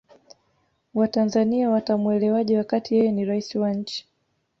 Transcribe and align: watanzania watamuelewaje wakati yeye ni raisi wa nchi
watanzania 0.93 1.69
watamuelewaje 1.69 2.57
wakati 2.57 2.95
yeye 2.95 3.11
ni 3.11 3.25
raisi 3.25 3.57
wa 3.57 3.73
nchi 3.73 4.07